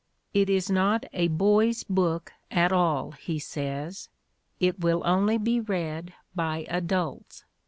"It 0.33 0.49
is 0.49 0.67
not 0.67 1.05
a 1.13 1.27
boys' 1.27 1.83
book, 1.83 2.33
at 2.49 2.71
all," 2.71 3.11
he 3.11 3.37
says. 3.37 4.09
"It 4.59 4.79
will 4.79 5.03
only 5.05 5.37
be 5.37 5.59
read 5.59 6.15
by 6.33 6.65
adults. 6.69 7.45